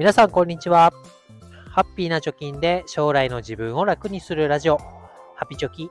[0.00, 0.94] 皆さんこんにちは。
[1.68, 4.78] ハッピーな貯金で将来の自分を楽にするラジオ、
[5.36, 5.90] ハピチョキ。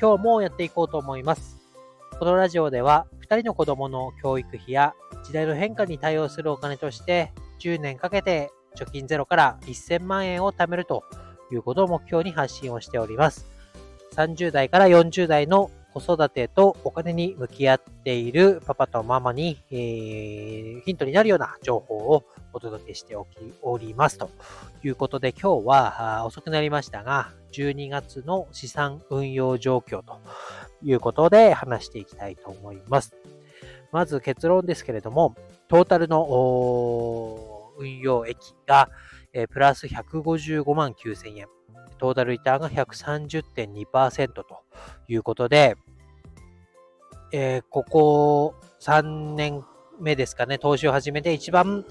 [0.00, 1.58] 今日もやっていこうと思います。
[2.20, 4.94] このラジオでは、2人の子供の教育費や
[5.24, 11.02] 時代の変化に対応するお金として、10年かけて貯金ゼロから1000万円を貯めると
[11.50, 13.50] いうことを目標に発信をしております。
[14.14, 22.24] 30代から40代の子育てとお金に向き合っているパパとママに、えー、ヒントになるような情報を
[22.58, 24.18] お届けしておきおります。
[24.18, 24.30] と
[24.82, 30.20] いうことで今日は遅くなりましたが12月の資産運用状況と
[30.82, 33.14] いうことで話していきたいと思います。
[33.92, 35.36] まず結論ですけれども
[35.68, 38.90] トータルの運用益が、
[39.50, 41.46] プラス155万9000円。
[41.98, 44.44] トータルリターンが130.2%と
[45.06, 45.76] いうことで、
[47.32, 49.64] えー、ここ3年
[50.00, 51.84] 目ですかね、投資を始めて一番、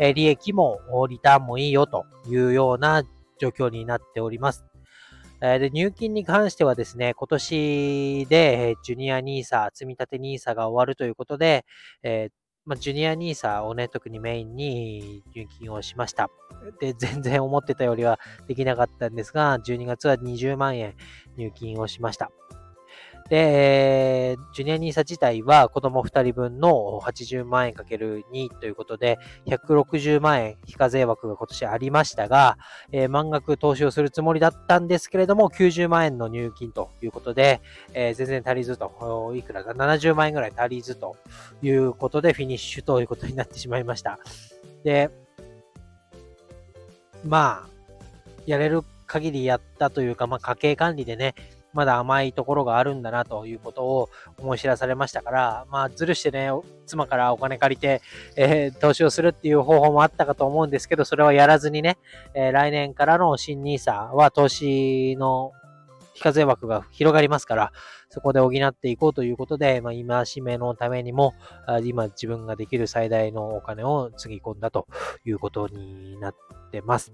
[0.00, 3.02] え、利益もリターンもいいよというような
[3.38, 4.64] 状況になっております。
[5.42, 11.66] え、で入金に関してはですね、今年で、ジュニア NISA、積立 NISA が終わるということで、
[12.02, 12.30] え、
[12.78, 16.30] ジュニア NISA をね、特にメインに入金をしました。
[16.80, 20.94] で、 全然思ってたよりはできなかったんですが、12月は20万円
[21.36, 22.30] 入金をしました。
[23.30, 32.58] で、ジュニア NISA 自体は子供2人分の80万円かける2ということで、160万円非課税枠が今年ありましたが、
[32.90, 37.60] えー、満額投資をするつもりだったんですけれども、90万円の入金ということで、
[37.94, 41.16] えー、全然足りずと、いくらか70万円ぐらい足りずと
[41.62, 44.18] いうことで、フィニッシュということになってしまいました。
[44.82, 45.08] で、
[47.24, 47.68] まあ、
[48.46, 51.36] やれる限りやったというか、まあ、家計管理でね、
[51.72, 56.50] まだ甘いところがあるんだなということを思い知らされましたから、まあ、ずるしてね、
[56.86, 58.02] 妻からお金借りて、
[58.36, 61.98] えー、投資をするっていう方法もあったかと思うんですけど、それはやらずにね、
[62.34, 65.52] えー、来年からの新 NISA は投資の
[66.14, 67.72] 非課税枠が広がりますから、
[68.10, 71.34] そこで補っていこうということで、まあ、今しめのためにも、
[71.84, 74.88] 今自分ができる最大のお金をつぎ込んだと
[75.24, 76.34] いうことになっ
[76.72, 77.12] てます。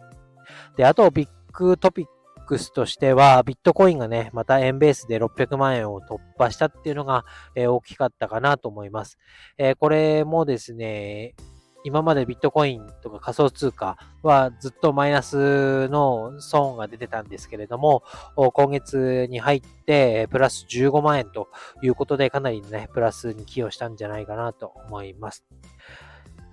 [0.77, 2.09] で、あと、ビッグトピッッ
[2.47, 7.25] クスとしては、ビットコインがね、また円ベースで600万円を突破したっていうのが、
[7.55, 9.19] えー、大きかったかなと思います。
[9.59, 11.35] えー、これもですね、
[11.85, 18.03] 今までビットコインとか仮想通貨はずっとマイナスの損が出てたんですけれども、
[18.35, 21.49] 今月に入ってプラス15万円と
[21.83, 25.45] いうことでかなりね、プラスに寄与したんじゃないかなと思います。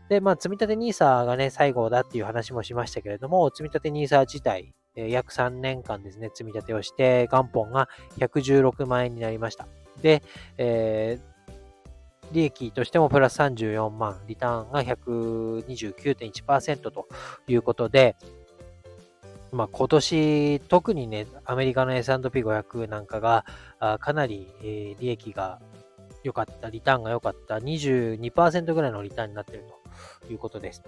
[0.09, 9.67] で、まあ、積立 NISA がね、最後だっていう話もしましたけれども、積立 NISA 自体、約3年間ですね、積み立てをして、元本が116万円になりました。
[10.01, 10.23] で、
[10.57, 11.23] えー、
[12.33, 17.07] 利益としてもプラス34万、リターンが129.1%と
[17.47, 18.15] いうことで、
[19.51, 23.45] まあ、今年、特にね、アメリカの S&P500 なんかが、
[23.79, 25.59] あかなり、え、利益が
[26.23, 29.65] 良かった、リターンが良かった、22%ぐらいのリターンになっている
[30.21, 30.81] ということです。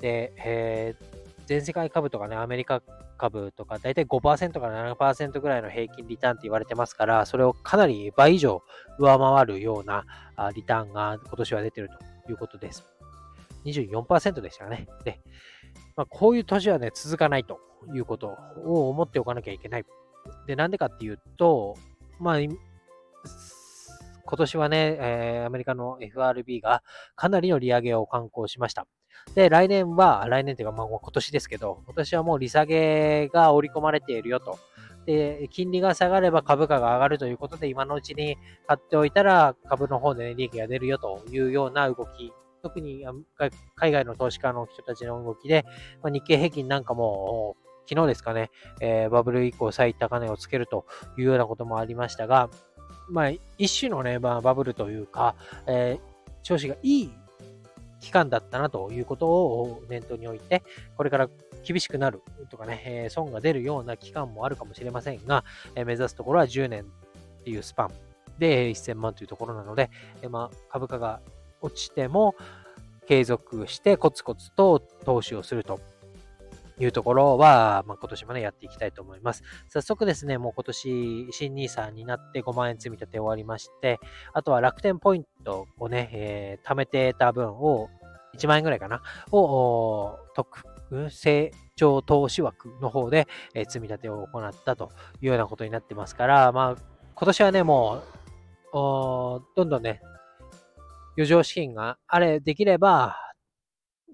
[0.00, 1.17] で、えー、
[1.48, 2.82] 全世界株とかね、アメリカ
[3.16, 8.62] 株とか、だいたい5%から7%ぐらいの平均リターンって言われてますから、それをかなり倍以上
[8.98, 10.04] 上回るような
[10.54, 11.88] リターンが今年は出てる
[12.26, 12.84] ということです。
[13.64, 14.88] 24%でしたね。
[15.04, 15.20] で、
[15.96, 17.60] まあ、こういう年はね、続かないと
[17.94, 18.36] いうこと
[18.66, 19.86] を思っておかなきゃいけない。
[20.46, 21.76] で、なんでかっていうと、
[22.18, 22.58] まあ、今
[24.36, 26.82] 年はね、えー、アメリカの FRB が
[27.16, 28.86] かなりの利上げを刊行しました。
[29.34, 34.58] で、来年は、来年というか、まあ、今年ですけど、今年はもう利下げが織り込まれているよと。
[35.06, 38.36] で、金利が下がれば株価が上がるということで、今のうちに
[38.66, 42.32] 買っておいたら株の方で、ね、利益が出るよというような動き。
[42.62, 43.06] 特に
[43.76, 45.64] 海外の投資家の人たちの動きで、
[46.02, 47.56] まあ、日経平均なんかも
[47.88, 48.50] 昨日ですかね、
[48.80, 50.84] えー、バブル以降最高値をつけると
[51.16, 52.50] いうようなこともありましたが、
[53.08, 55.36] まあ、一種のね、まあ、バブルというか、
[55.66, 57.10] えー、調子がいい
[58.00, 60.62] 期間だったなということを念頭に置いて、
[60.96, 61.28] これから
[61.64, 67.90] 厳しくなるとかね、え損が出るような期間もあるかもしれませんが、え目指すところは10年っていうスパン。
[68.38, 69.90] で1000万というところなので、
[70.22, 71.20] えまあ、株価が
[71.60, 72.36] 落ちても
[73.06, 75.80] 継続してコツコツと投資をすると。
[76.80, 79.42] いうところは、まあ、今年もね、やっていきたいと思います。
[79.68, 83.98] 早速ですね、もう今年、新 NISA になって5万円積み立て終わりまして、
[84.32, 87.88] あとは楽天ポイントをね、えー、貯めてた分を、
[88.36, 89.02] 1万円ぐらいかな、
[89.32, 90.62] を、特、
[91.10, 94.90] 成長投資枠の方で、えー、積み立てを行ったと
[95.20, 96.82] いうようなことになってますから、まあ、
[97.14, 98.02] 今年はね、も
[98.72, 100.00] う、どんどんね、
[101.16, 103.16] 余剰資金があれ、できれば、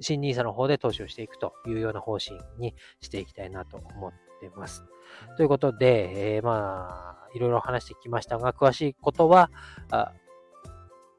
[0.00, 4.84] 新 NISA の方で投資をしていくというような方針にしていきたいなと思ってます。
[5.36, 9.50] ということで、えー、まあ、いろいろ話してきましたが、詳しいことは、
[9.90, 10.12] あ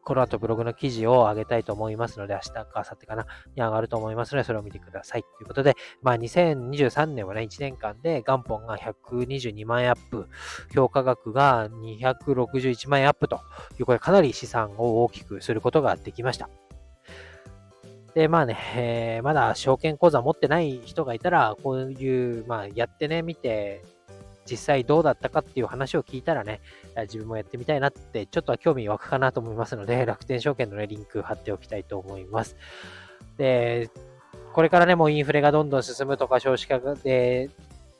[0.05, 3.25] この後ブログの記事を上げたいと思いますので、明日か明後日かな、
[3.55, 5.23] に上がると思いますので、それを見てください。
[5.23, 5.73] ということで、
[6.03, 10.29] まあ2023年はね、1年間で元本が122万円アップ、
[10.75, 13.41] 評価額が261万円アップと
[13.79, 16.49] いう、これかなり資産を大きくすることができました。
[18.15, 23.83] で、まあね、えー、まだ証券口座持ってない人がいたら、こういう、まあ、やってね、見て、
[24.49, 26.61] 実際どうだったかっていう話を聞いたらね、
[27.03, 32.55] 自分もやってみたいなって、ちょっとは興味湧くかなと思いますので、楽天証券のね、リンク貼っておきたいと思います。
[33.37, 33.89] で、
[34.53, 37.49] これからね、もうインフレがどんどん進むとか、少子化で、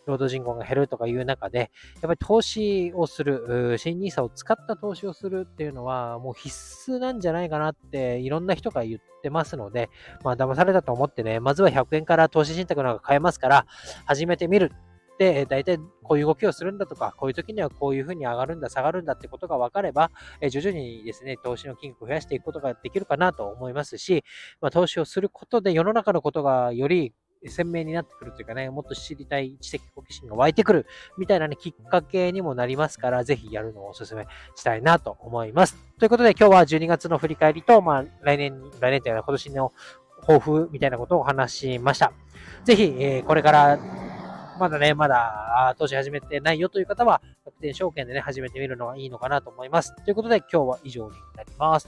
[0.05, 1.69] 労働人口が減るとかいう中で、やっ
[2.01, 9.89] ぱり投資をする、新 NISA を使った投資をするっていうのは、もう必須なんじゃないかなって、いろんな人が言ってますので、
[10.23, 13.65] まあ、騙されたと思ってね、まずは100円から投資信託なんか買えますから、
[14.05, 14.71] 始めてみる
[15.17, 20.11] で、大体こういう動きをするんだとか、こういう時にはこういうふうに上がるんだ、下がるんだってことが分かれば、
[20.41, 24.23] え徐々にですね、投資の金額を増やしていくことができるかなと思いますし、
[24.61, 27.13] まあ、投資をすることで世の中のことがより
[27.49, 30.85] 鮮明になってくるというかね、もっと知りたい知的好奇心が湧いてくる
[31.17, 35.77] みたいなね、きっかけにもなりますから、ぜひやるのをお勧めしたいなと思います。
[35.99, 39.71] ということで今日は12月の振り返りと、まあ来年、来年というか今年の
[40.21, 42.11] 抱負みたいなことをお話しました。
[42.63, 43.79] ぜひ、えー、これから
[44.59, 49.95] まだね、まだ投資始めてないよという方は、楽天証券でね、始めてみるのがいいのかなと思います。
[50.03, 51.87] ということで、今日は以上になります。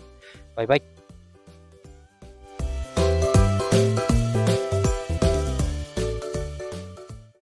[0.56, 0.97] バイバイ。